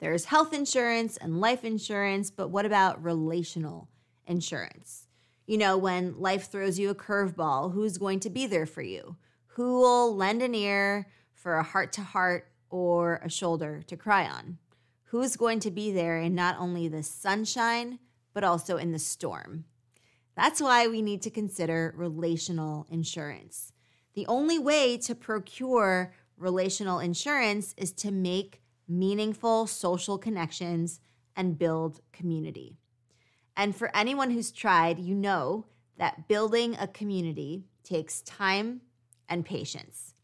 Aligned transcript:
There's 0.00 0.26
health 0.26 0.52
insurance 0.52 1.16
and 1.16 1.40
life 1.40 1.64
insurance, 1.64 2.30
but 2.30 2.48
what 2.48 2.66
about 2.66 3.02
relational 3.02 3.88
insurance? 4.26 5.06
You 5.46 5.58
know, 5.58 5.76
when 5.76 6.18
life 6.18 6.50
throws 6.50 6.78
you 6.78 6.90
a 6.90 6.94
curveball, 6.94 7.72
who's 7.72 7.98
going 7.98 8.20
to 8.20 8.30
be 8.30 8.46
there 8.46 8.66
for 8.66 8.82
you? 8.82 9.16
Who 9.48 9.80
will 9.80 10.14
lend 10.16 10.42
an 10.42 10.54
ear 10.54 11.06
for 11.32 11.56
a 11.56 11.62
heart 11.62 11.92
to 11.92 12.02
heart 12.02 12.48
or 12.70 13.20
a 13.22 13.28
shoulder 13.28 13.82
to 13.86 13.96
cry 13.96 14.26
on? 14.26 14.58
Who's 15.04 15.36
going 15.36 15.60
to 15.60 15.70
be 15.70 15.92
there 15.92 16.18
in 16.18 16.34
not 16.34 16.56
only 16.58 16.88
the 16.88 17.02
sunshine, 17.02 18.00
but 18.32 18.42
also 18.42 18.76
in 18.78 18.90
the 18.90 18.98
storm? 18.98 19.64
That's 20.34 20.60
why 20.60 20.88
we 20.88 21.02
need 21.02 21.22
to 21.22 21.30
consider 21.30 21.94
relational 21.96 22.86
insurance. 22.90 23.72
The 24.14 24.26
only 24.26 24.58
way 24.58 24.96
to 24.98 25.14
procure 25.14 26.12
relational 26.36 26.98
insurance 26.98 27.74
is 27.76 27.92
to 27.92 28.10
make 28.10 28.63
meaningful 28.88 29.66
social 29.66 30.18
connections 30.18 31.00
and 31.36 31.58
build 31.58 32.00
community. 32.12 32.78
And 33.56 33.74
for 33.74 33.94
anyone 33.96 34.30
who's 34.30 34.50
tried, 34.50 34.98
you 34.98 35.14
know 35.14 35.66
that 35.96 36.28
building 36.28 36.76
a 36.78 36.88
community 36.88 37.64
takes 37.82 38.22
time 38.22 38.80
and 39.28 39.44
patience. 39.44 40.14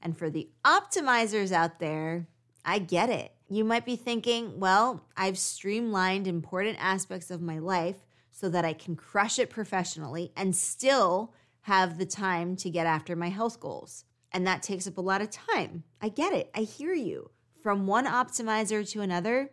And 0.00 0.16
for 0.16 0.30
the 0.30 0.50
optimizers 0.64 1.52
out 1.52 1.80
there, 1.80 2.28
I 2.64 2.78
get 2.78 3.10
it. 3.10 3.32
You 3.48 3.64
might 3.64 3.86
be 3.86 3.96
thinking, 3.96 4.58
well, 4.58 5.06
I've 5.16 5.38
streamlined 5.38 6.26
important 6.26 6.76
aspects 6.80 7.30
of 7.30 7.40
my 7.40 7.58
life 7.58 8.04
so 8.32 8.48
that 8.50 8.64
I 8.64 8.72
can 8.72 8.96
crush 8.96 9.38
it 9.38 9.50
professionally 9.50 10.32
and 10.36 10.54
still 10.54 11.32
have 11.62 11.96
the 11.96 12.06
time 12.06 12.56
to 12.56 12.70
get 12.70 12.86
after 12.86 13.16
my 13.16 13.28
health 13.28 13.58
goals. 13.58 14.04
And 14.32 14.46
that 14.46 14.62
takes 14.62 14.86
up 14.86 14.98
a 14.98 15.02
lot 15.02 15.22
of 15.22 15.30
time. 15.30 15.84
I 16.00 16.10
get 16.10 16.32
it. 16.32 16.50
I 16.54 16.60
hear 16.60 16.92
you. 16.92 17.30
From 17.66 17.88
one 17.88 18.06
optimizer 18.06 18.88
to 18.92 19.00
another, 19.00 19.50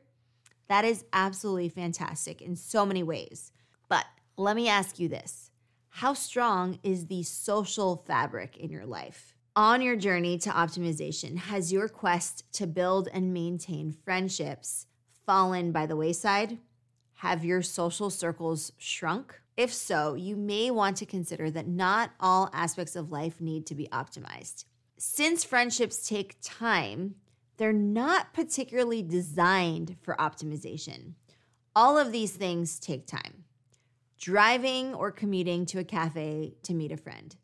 that 0.69 0.85
is 0.85 1.03
absolutely 1.13 1.69
fantastic 1.69 2.43
in 2.43 2.55
so 2.55 2.85
many 2.85 3.01
ways. 3.01 3.51
But 3.89 4.05
let 4.37 4.55
me 4.55 4.69
ask 4.69 4.99
you 4.99 5.07
this 5.07 5.49
How 5.89 6.13
strong 6.13 6.77
is 6.83 7.07
the 7.07 7.23
social 7.23 8.03
fabric 8.05 8.55
in 8.55 8.69
your 8.69 8.85
life? 8.85 9.33
On 9.55 9.81
your 9.81 9.95
journey 9.95 10.37
to 10.37 10.51
optimization, 10.51 11.37
has 11.37 11.73
your 11.73 11.89
quest 11.89 12.43
to 12.53 12.67
build 12.67 13.09
and 13.11 13.33
maintain 13.33 13.91
friendships 13.91 14.85
fallen 15.25 15.71
by 15.71 15.87
the 15.87 15.95
wayside? 15.95 16.59
Have 17.13 17.43
your 17.43 17.63
social 17.63 18.11
circles 18.11 18.73
shrunk? 18.77 19.41
If 19.57 19.73
so, 19.73 20.13
you 20.13 20.35
may 20.35 20.69
want 20.69 20.97
to 20.97 21.07
consider 21.07 21.49
that 21.49 21.67
not 21.67 22.11
all 22.19 22.51
aspects 22.53 22.95
of 22.95 23.11
life 23.11 23.41
need 23.41 23.65
to 23.65 23.73
be 23.73 23.87
optimized. 23.87 24.65
Since 24.99 25.43
friendships 25.43 26.07
take 26.07 26.37
time, 26.43 27.15
they're 27.57 27.73
not 27.73 28.33
particularly 28.33 29.01
designed 29.01 29.97
for 30.01 30.15
optimization. 30.15 31.13
All 31.75 31.97
of 31.97 32.11
these 32.11 32.31
things 32.31 32.79
take 32.79 33.07
time. 33.07 33.43
Driving 34.17 34.93
or 34.93 35.11
commuting 35.11 35.65
to 35.67 35.79
a 35.79 35.83
cafe 35.83 36.53
to 36.63 36.73
meet 36.73 36.91
a 36.91 36.97
friend, 36.97 37.35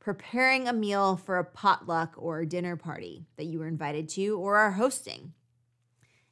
preparing 0.00 0.66
a 0.66 0.72
meal 0.72 1.16
for 1.16 1.38
a 1.38 1.44
potluck 1.44 2.14
or 2.16 2.44
dinner 2.44 2.76
party 2.76 3.26
that 3.36 3.44
you 3.44 3.58
were 3.58 3.68
invited 3.68 4.08
to 4.10 4.38
or 4.38 4.56
are 4.56 4.72
hosting, 4.72 5.32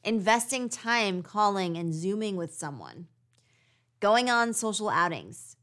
investing 0.02 0.68
time 0.68 1.22
calling 1.22 1.76
and 1.76 1.94
Zooming 1.94 2.36
with 2.36 2.52
someone, 2.52 3.06
going 4.00 4.28
on 4.28 4.52
social 4.52 4.90
outings, 4.90 5.56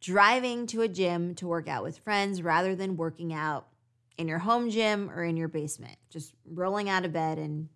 driving 0.00 0.66
to 0.68 0.80
a 0.80 0.88
gym 0.88 1.34
to 1.34 1.46
work 1.46 1.68
out 1.68 1.82
with 1.82 1.98
friends 1.98 2.42
rather 2.42 2.74
than 2.74 2.96
working 2.96 3.32
out 3.34 3.68
in 4.18 4.28
your 4.28 4.40
home 4.40 4.68
gym 4.68 5.10
or 5.10 5.22
in 5.24 5.36
your 5.36 5.48
basement, 5.48 5.96
just 6.10 6.34
rolling 6.44 6.90
out 6.90 7.04
of 7.04 7.12
bed 7.12 7.38
and 7.38 7.68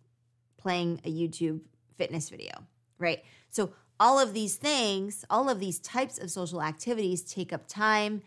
playing 0.59 1.01
a 1.05 1.11
YouTube 1.11 1.61
fitness 1.97 2.29
video, 2.29 2.53
right? 2.99 3.23
So, 3.49 3.73
all 4.01 4.19
of 4.19 4.35
these 4.35 4.57
things, 4.57 5.25
all 5.31 5.49
of 5.49 5.61
these 5.61 5.79
types 5.79 6.19
of 6.19 6.31
social 6.31 6.61
activities 6.61 7.23
take 7.23 7.53
up 7.53 7.69
time, 7.69 8.23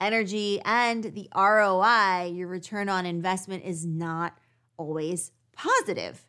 energy, 0.00 0.60
and 0.64 1.04
the 1.04 1.28
ROI, 1.36 2.32
your 2.34 2.48
return 2.48 2.88
on 2.88 3.06
investment, 3.06 3.64
is 3.64 3.86
not 3.86 4.36
always 4.76 5.30
positive. 5.52 6.26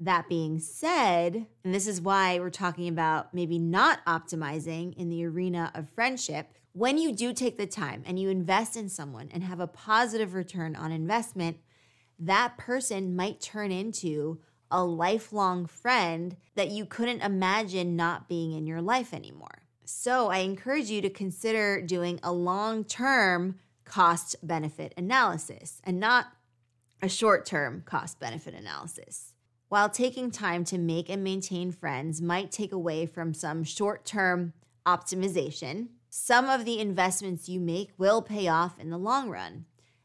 That 0.00 0.28
being 0.28 0.58
said, 0.58 1.46
and 1.62 1.72
this 1.72 1.86
is 1.86 2.00
why 2.00 2.40
we're 2.40 2.50
talking 2.50 2.88
about 2.88 3.32
maybe 3.32 3.56
not 3.60 4.04
optimizing 4.04 4.96
in 4.96 5.10
the 5.10 5.24
arena 5.24 5.70
of 5.76 5.88
friendship, 5.90 6.56
when 6.72 6.98
you 6.98 7.12
do 7.12 7.32
take 7.32 7.58
the 7.58 7.66
time 7.66 8.02
and 8.06 8.18
you 8.18 8.30
invest 8.30 8.76
in 8.76 8.88
someone 8.88 9.28
and 9.32 9.42
have 9.42 9.60
a 9.60 9.66
positive 9.66 10.34
return 10.34 10.74
on 10.74 10.90
investment, 10.90 11.58
that 12.18 12.56
person 12.56 13.14
might 13.14 13.40
turn 13.40 13.70
into 13.70 14.40
a 14.70 14.82
lifelong 14.82 15.66
friend 15.66 16.36
that 16.54 16.70
you 16.70 16.86
couldn't 16.86 17.20
imagine 17.20 17.94
not 17.94 18.28
being 18.28 18.52
in 18.52 18.66
your 18.66 18.80
life 18.80 19.12
anymore. 19.12 19.62
So, 19.84 20.30
I 20.30 20.38
encourage 20.38 20.88
you 20.88 21.02
to 21.02 21.10
consider 21.10 21.82
doing 21.82 22.18
a 22.22 22.32
long 22.32 22.84
term 22.84 23.58
cost 23.84 24.36
benefit 24.42 24.94
analysis 24.96 25.82
and 25.84 26.00
not 26.00 26.28
a 27.02 27.08
short 27.08 27.44
term 27.44 27.82
cost 27.84 28.18
benefit 28.18 28.54
analysis. 28.54 29.34
While 29.68 29.90
taking 29.90 30.30
time 30.30 30.64
to 30.66 30.78
make 30.78 31.10
and 31.10 31.24
maintain 31.24 31.72
friends 31.72 32.22
might 32.22 32.52
take 32.52 32.72
away 32.72 33.06
from 33.06 33.34
some 33.34 33.64
short 33.64 34.06
term 34.06 34.54
optimization, 34.86 35.88
some 36.14 36.50
of 36.50 36.66
the 36.66 36.78
investments 36.78 37.48
you 37.48 37.58
make 37.58 37.90
will 37.96 38.20
pay 38.20 38.46
off 38.46 38.78
in 38.78 38.90
the 38.90 38.98
long 38.98 39.30
run. 39.30 39.64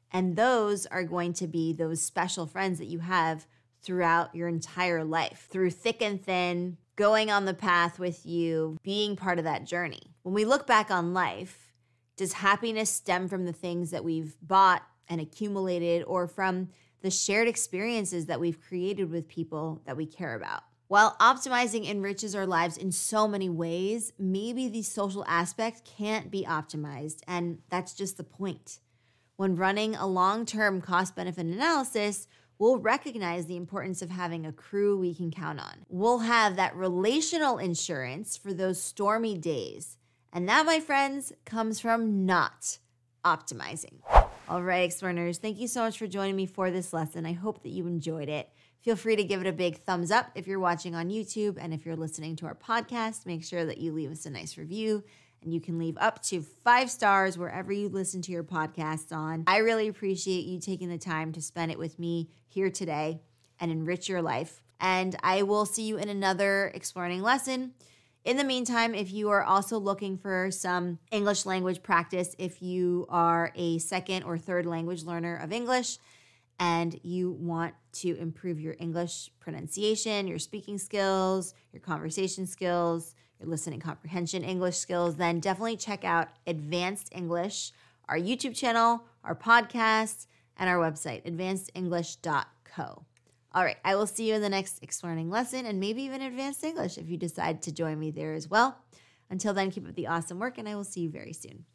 And 0.09 0.37
those 0.37 0.85
are 0.85 1.03
going 1.03 1.33
to 1.33 1.47
be 1.47 1.73
those 1.73 2.01
special 2.01 2.45
friends 2.45 2.79
that 2.79 2.85
you 2.85 2.99
have 2.99 3.45
throughout 3.81 4.33
your 4.33 4.47
entire 4.47 5.03
life, 5.03 5.47
through 5.51 5.71
thick 5.71 6.01
and 6.01 6.23
thin, 6.23 6.77
going 6.95 7.29
on 7.29 7.43
the 7.43 7.53
path 7.53 7.99
with 7.99 8.25
you, 8.25 8.77
being 8.83 9.17
part 9.17 9.37
of 9.37 9.43
that 9.43 9.65
journey. 9.65 9.99
When 10.23 10.33
we 10.33 10.45
look 10.45 10.65
back 10.65 10.89
on 10.89 11.13
life, 11.13 11.73
does 12.15 12.31
happiness 12.31 12.89
stem 12.89 13.27
from 13.27 13.43
the 13.43 13.51
things 13.51 13.91
that 13.91 14.05
we've 14.05 14.37
bought 14.41 14.83
and 15.09 15.19
accumulated 15.19 16.05
or 16.07 16.25
from 16.25 16.69
the 17.01 17.11
shared 17.11 17.49
experiences 17.49 18.27
that 18.27 18.39
we've 18.39 18.61
created 18.61 19.11
with 19.11 19.27
people 19.27 19.81
that 19.85 19.97
we 19.97 20.05
care 20.05 20.35
about? 20.35 20.63
While 20.89 21.17
optimizing 21.19 21.85
enriches 21.85 22.33
our 22.33 22.45
lives 22.45 22.77
in 22.77 22.93
so 22.93 23.27
many 23.27 23.49
ways, 23.49 24.13
maybe 24.17 24.69
the 24.69 24.83
social 24.83 25.25
aspect 25.27 25.83
can't 25.83 26.31
be 26.31 26.45
optimized, 26.45 27.19
and 27.27 27.57
that's 27.69 27.93
just 27.93 28.15
the 28.15 28.23
point. 28.23 28.79
When 29.35 29.57
running 29.57 29.95
a 29.95 30.07
long 30.07 30.45
term 30.45 30.79
cost 30.79 31.13
benefit 31.13 31.45
analysis, 31.45 32.29
we'll 32.57 32.77
recognize 32.77 33.47
the 33.47 33.57
importance 33.57 34.01
of 34.01 34.11
having 34.11 34.45
a 34.45 34.53
crew 34.53 34.97
we 34.97 35.13
can 35.13 35.29
count 35.29 35.59
on. 35.59 35.85
We'll 35.89 36.19
have 36.19 36.55
that 36.55 36.73
relational 36.73 37.57
insurance 37.57 38.37
for 38.37 38.53
those 38.53 38.81
stormy 38.81 39.37
days. 39.37 39.97
And 40.31 40.47
that, 40.47 40.65
my 40.65 40.79
friends, 40.79 41.33
comes 41.43 41.81
from 41.81 42.25
not 42.25 42.77
optimizing. 43.25 43.99
All 44.47 44.63
right, 44.63 44.89
Explearners, 44.89 45.37
thank 45.37 45.59
you 45.59 45.67
so 45.67 45.81
much 45.81 45.97
for 45.97 46.07
joining 46.07 46.37
me 46.37 46.45
for 46.45 46.71
this 46.71 46.93
lesson. 46.93 47.25
I 47.25 47.33
hope 47.33 47.63
that 47.63 47.71
you 47.71 47.87
enjoyed 47.87 48.29
it. 48.29 48.49
Feel 48.81 48.95
free 48.95 49.15
to 49.15 49.23
give 49.23 49.41
it 49.41 49.47
a 49.47 49.53
big 49.53 49.79
thumbs 49.79 50.11
up 50.11 50.31
if 50.35 50.47
you're 50.47 50.59
watching 50.59 50.95
on 50.95 51.09
YouTube. 51.09 51.57
And 51.59 51.73
if 51.73 51.85
you're 51.85 51.95
listening 51.95 52.35
to 52.37 52.45
our 52.45 52.55
podcast, 52.55 53.25
make 53.25 53.43
sure 53.43 53.65
that 53.65 53.79
you 53.79 53.91
leave 53.91 54.11
us 54.11 54.25
a 54.25 54.29
nice 54.29 54.57
review. 54.57 55.03
And 55.41 55.53
you 55.53 55.59
can 55.59 55.77
leave 55.77 55.97
up 55.99 56.21
to 56.23 56.41
five 56.41 56.89
stars 56.89 57.37
wherever 57.37 57.71
you 57.71 57.89
listen 57.89 58.21
to 58.23 58.31
your 58.31 58.43
podcasts 58.43 59.15
on. 59.15 59.43
I 59.47 59.57
really 59.57 59.87
appreciate 59.87 60.45
you 60.45 60.59
taking 60.59 60.89
the 60.89 60.97
time 60.97 61.31
to 61.33 61.41
spend 61.41 61.71
it 61.71 61.77
with 61.77 61.99
me 61.99 62.29
here 62.47 62.69
today 62.69 63.21
and 63.59 63.71
enrich 63.71 64.09
your 64.09 64.21
life. 64.21 64.61
And 64.79 65.15
I 65.21 65.43
will 65.43 65.65
see 65.65 65.83
you 65.83 65.97
in 65.97 66.09
another 66.09 66.71
Explearning 66.73 67.21
lesson. 67.21 67.73
In 68.23 68.37
the 68.37 68.43
meantime, 68.43 68.93
if 68.93 69.11
you 69.11 69.29
are 69.29 69.43
also 69.43 69.77
looking 69.77 70.17
for 70.17 70.51
some 70.51 70.99
English 71.11 71.45
language 71.45 71.81
practice, 71.81 72.35
if 72.37 72.61
you 72.61 73.05
are 73.09 73.51
a 73.55 73.77
second 73.79 74.23
or 74.23 74.37
third 74.37 74.65
language 74.65 75.03
learner 75.03 75.37
of 75.37 75.53
English, 75.53 75.97
and 76.59 76.99
you 77.03 77.31
want 77.31 77.73
to 77.93 78.17
improve 78.17 78.59
your 78.59 78.75
English 78.79 79.29
pronunciation, 79.39 80.27
your 80.27 80.39
speaking 80.39 80.77
skills, 80.77 81.53
your 81.71 81.81
conversation 81.81 82.47
skills, 82.47 83.15
your 83.39 83.49
listening 83.49 83.79
comprehension 83.79 84.43
English 84.43 84.77
skills, 84.77 85.15
then 85.15 85.39
definitely 85.39 85.77
check 85.77 86.03
out 86.03 86.29
Advanced 86.47 87.09
English, 87.11 87.71
our 88.09 88.17
YouTube 88.17 88.55
channel, 88.55 89.03
our 89.23 89.35
podcast, 89.35 90.27
and 90.57 90.69
our 90.69 90.77
website, 90.77 91.23
advancedenglish.co. 91.25 93.05
All 93.53 93.63
right, 93.63 93.77
I 93.83 93.95
will 93.95 94.07
see 94.07 94.29
you 94.29 94.35
in 94.35 94.41
the 94.41 94.49
next 94.49 94.83
Explearning 94.83 95.29
lesson 95.29 95.65
and 95.65 95.79
maybe 95.79 96.03
even 96.03 96.21
advanced 96.21 96.63
English 96.63 96.97
if 96.97 97.09
you 97.09 97.17
decide 97.17 97.61
to 97.63 97.71
join 97.71 97.99
me 97.99 98.11
there 98.11 98.33
as 98.33 98.49
well. 98.49 98.77
Until 99.29 99.53
then, 99.53 99.71
keep 99.71 99.87
up 99.87 99.95
the 99.95 100.07
awesome 100.07 100.39
work, 100.39 100.57
and 100.57 100.69
I 100.69 100.75
will 100.75 100.83
see 100.83 101.01
you 101.01 101.09
very 101.09 101.33
soon. 101.33 101.65